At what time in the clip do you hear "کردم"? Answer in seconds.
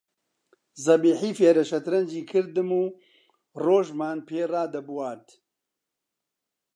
2.31-2.69